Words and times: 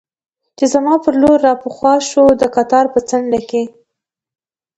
چې 0.57 0.65
زما 0.73 0.95
پر 1.03 1.13
لور 1.21 1.39
را 1.47 1.53
په 1.61 1.67
هوا 1.75 1.93
شو، 2.09 2.23
د 2.41 2.43
قطار 2.55 2.85
په 2.93 2.99
څنډه 3.09 3.39
کې. 3.49 3.63